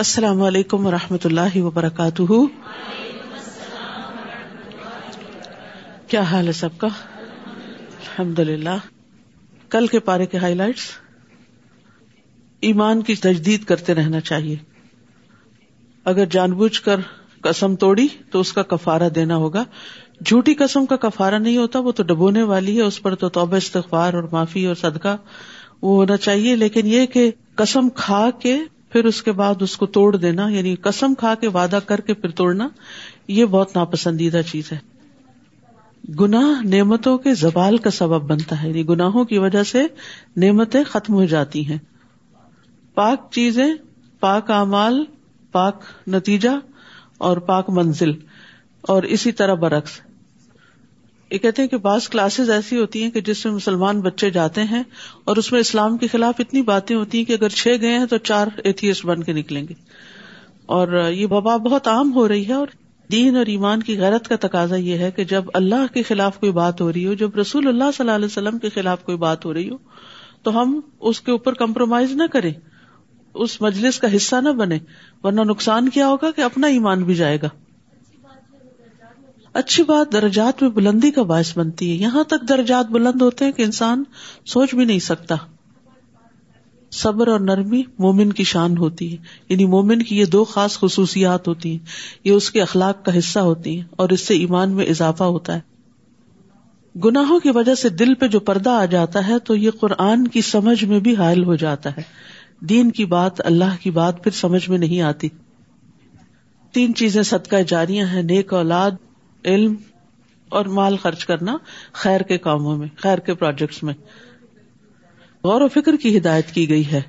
[0.00, 2.32] السلام علیکم و رحمۃ اللہ وبرکاتہ۔
[6.06, 8.76] کیا حال ہے سب کا؟ الحمد للہ
[9.68, 10.80] کل کے پارے کے ہائی لائٹس
[12.60, 14.56] ایمان کی تجدید کرتے رہنا چاہیے۔
[16.04, 17.00] اگر جان بوجھ کر
[17.40, 19.64] قسم توڑی تو اس کا کفارہ دینا ہوگا۔
[20.26, 23.56] جھوٹی قسم کا کفارہ نہیں ہوتا، وہ تو ڈبونے والی ہے، اس پر تو توبہ،
[23.56, 25.16] استغفار اور معافی اور صدقہ
[25.82, 28.58] وہ ہونا چاہیے۔ لیکن یہ کہ قسم کھا کے
[28.92, 32.14] پھر اس کے بعد اس کو توڑ دینا یعنی قسم کھا کے وعدہ کر کے
[32.14, 32.68] پھر توڑنا،
[33.28, 34.78] یہ بہت ناپسندیدہ چیز ہے۔
[36.20, 39.82] گناہ نعمتوں کے زوال کا سبب بنتا ہے۔ یعنی گناہوں کی وجہ سے
[40.36, 41.78] نعمتیں ختم ہو جاتی ہیں۔
[42.94, 43.74] پاک چیزیں،
[44.20, 45.04] پاک اعمال،
[45.52, 46.48] پاک نتیجہ
[47.18, 48.10] اور پاک منزل۔
[48.82, 50.09] اور اسی طرح برعکس۔
[51.30, 54.62] یہ کہتے ہیں کہ بعض کلاسز ایسی ہوتی ہیں کہ جس میں مسلمان بچے جاتے
[54.62, 54.82] ہیں
[55.24, 58.06] اور اس میں اسلام کے خلاف اتنی باتیں ہوتی ہیں کہ اگر چھ گئے ہیں
[58.06, 59.74] تو چار ایتھیس بن کے نکلیں گے۔
[60.66, 62.66] اور یہ وبا بہت عام ہو رہی ہے اور
[63.12, 66.52] دین اور ایمان کی غیرت کا تقاضا یہ ہے کہ جب اللہ کے خلاف کوئی
[66.52, 69.44] بات ہو رہی ہو، جب رسول اللہ صلی اللہ علیہ وسلم کے خلاف کوئی بات
[69.44, 69.76] ہو رہی ہو،
[70.42, 72.52] تو ہم اس کے اوپر کمپرومائز نہ کریں،
[73.34, 74.78] اس مجلس کا حصہ نہ بنے
[75.22, 77.48] ورنہ نقصان کیا ہوگا کہ اپنا ایمان بھی جائے گا۔
[79.52, 83.52] اچھی بات درجات میں بلندی کا باعث بنتی ہے۔ یہاں تک درجات بلند ہوتے ہیں
[83.52, 84.04] کہ انسان
[84.46, 85.34] سوچ بھی نہیں سکتا۔
[86.90, 89.16] صبر اور نرمی مومن کی شان ہوتی ہے۔
[89.48, 91.78] یعنی مومن کی یہ دو خاص خصوصیات ہوتی ہیں۔
[92.24, 95.54] یہ اس کے اخلاق کا حصہ ہوتی ہیں اور اس سے ایمان میں اضافہ ہوتا
[95.54, 95.60] ہے۔
[97.04, 100.40] گناہوں کی وجہ سے دل پہ جو پردہ آ جاتا ہے تو یہ قرآن کی
[100.40, 102.02] سمجھ میں بھی حائل ہو جاتا ہے۔
[102.60, 105.28] دین کی بات اللہ کی بات پھر سمجھ میں نہیں آتی۔
[106.72, 108.90] تین چیزیں صدقہ جاریاں ہیں، نیک اولاد
[109.44, 109.74] علم
[110.48, 111.56] اور مال خرچ کرنا
[111.92, 113.94] خیر کے کاموں میں، خیر کے پروجیکٹس میں۔
[115.44, 117.00] غور و فکر کی ہدایت کی گئی ہے۔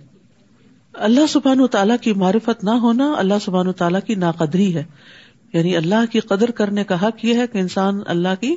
[0.93, 4.83] اللہ سبحان و تعالیٰ کی معرفت نہ ہونا اللہ سبحان و تعالیٰ کی ناقدری ہے۔
[5.53, 8.55] یعنی اللہ کی قدر کرنے کا حق یہ ہے کہ انسان اللہ کی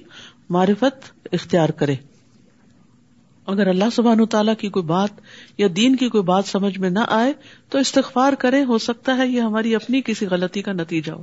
[0.50, 1.94] معرفت اختیار کرے۔
[3.46, 5.10] اگر اللہ سبحان و تعالیٰ کی کوئی بات
[5.58, 7.32] یا دین کی کوئی بات سمجھ میں نہ آئے
[7.68, 11.22] تو استغفار کرے، ہو سکتا ہے یہ ہماری اپنی کسی غلطی کا نتیجہ ہو۔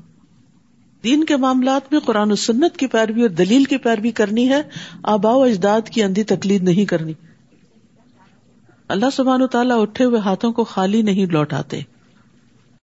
[1.04, 4.62] دین کے معاملات میں قرآن و سنت کی پیروی اور دلیل کی پیروی کرنی ہے
[5.04, 7.14] آبا و اجداد کی اندھی تکلید نہیں کرنی۔
[8.88, 11.82] اللہ سبحان و تعالیٰ اٹھے ہوئے ہاتھوں کو خالی نہیں لوٹاتے۔